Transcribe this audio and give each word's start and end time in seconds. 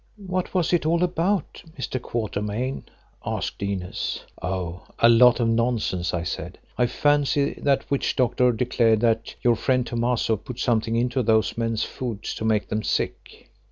"What 0.25 0.55
was 0.55 0.73
it 0.73 0.83
all 0.83 1.03
about, 1.03 1.61
Mr. 1.77 2.01
Quatermain?" 2.01 2.85
asked 3.23 3.61
Inez. 3.61 4.21
"Oh! 4.41 4.81
a 4.97 5.07
lot 5.07 5.39
of 5.39 5.47
nonsense," 5.47 6.11
I 6.11 6.23
said. 6.23 6.57
"I 6.75 6.87
fancy 6.87 7.53
that 7.61 7.91
witch 7.91 8.15
doctor 8.15 8.51
declared 8.51 9.01
that 9.01 9.35
your 9.43 9.55
friend 9.55 9.85
Thomaso 9.85 10.37
put 10.37 10.57
something 10.59 10.95
into 10.95 11.21
those 11.21 11.55
men's 11.55 11.83
food 11.83 12.23
to 12.23 12.43
make 12.43 12.69
them 12.69 12.81
sick." 12.81 13.51